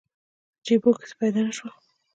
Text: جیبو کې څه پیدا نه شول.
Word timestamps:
جیبو 0.65 0.91
کې 0.97 1.05
څه 1.09 1.15
پیدا 1.19 1.41
نه 1.47 1.53
شول. 1.57 1.71